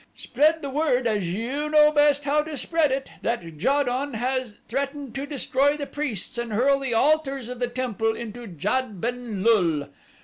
Spread 0.15 0.63
the 0.63 0.69
word 0.71 1.05
as 1.05 1.31
you 1.31 1.69
know 1.69 1.91
best 1.91 2.23
how 2.23 2.41
to 2.41 2.57
spread 2.57 2.91
it 2.91 3.11
that 3.21 3.61
Ja 3.61 3.83
don 3.83 4.15
has 4.15 4.55
threatened 4.67 5.13
to 5.13 5.27
destroy 5.27 5.77
the 5.77 5.85
priests 5.85 6.39
and 6.39 6.53
hurl 6.53 6.79
the 6.79 6.91
altars 6.95 7.49
of 7.49 7.59
the 7.59 7.67
temple 7.67 8.15
into 8.15 8.47
Jad 8.47 8.99
ben 8.99 9.43
lul. 9.43 9.89